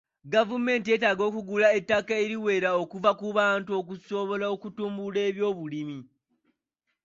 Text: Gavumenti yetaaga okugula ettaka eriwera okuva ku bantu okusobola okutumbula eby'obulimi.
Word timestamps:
Gavumenti 0.33 0.87
yetaaga 0.93 1.23
okugula 1.29 1.67
ettaka 1.77 2.13
eriwera 2.23 2.69
okuva 2.81 3.11
ku 3.19 3.27
bantu 3.37 3.71
okusobola 3.79 4.45
okutumbula 4.55 5.19
eby'obulimi. 5.29 5.99